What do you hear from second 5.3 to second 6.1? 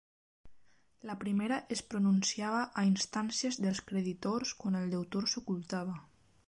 s'ocultava.